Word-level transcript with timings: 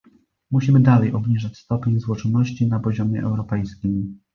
Musimy 0.51 0.79
dalej 0.81 1.13
obniżać 1.13 1.57
stopień 1.57 1.99
złożoności 1.99 2.67
na 2.67 2.79
poziomie 2.79 3.21
europejskim 3.23 4.19